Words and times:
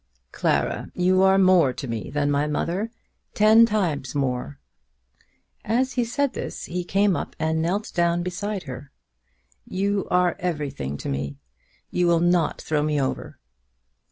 "Clara, 0.31 0.87
you 0.95 1.21
are 1.21 1.37
more 1.37 1.73
to 1.73 1.87
me 1.87 2.09
than 2.09 2.31
my 2.31 2.47
mother. 2.47 2.89
Ten 3.35 3.67
times 3.67 4.15
more." 4.15 4.57
As 5.63 5.93
he 5.93 6.03
said 6.03 6.33
this 6.33 6.65
he 6.65 6.83
came 6.83 7.15
up 7.15 7.35
and 7.37 7.61
knelt 7.61 7.91
down 7.93 8.23
beside 8.23 8.63
her. 8.63 8.91
"You 9.63 10.07
are 10.09 10.35
everything 10.39 10.97
to 10.97 11.07
me. 11.07 11.37
You 11.91 12.07
will 12.07 12.19
not 12.19 12.59
throw 12.63 12.81
me 12.81 12.99
over." 12.99 13.37